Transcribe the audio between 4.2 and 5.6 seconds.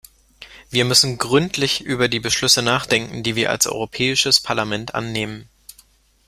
Parlament annehmen.